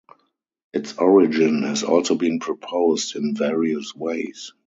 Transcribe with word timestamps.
Its 0.73 0.97
origin 0.97 1.61
has 1.61 1.83
also 1.83 2.15
been 2.15 2.39
proposed 2.39 3.15
in 3.15 3.35
various 3.35 3.93
ways. 3.93 4.51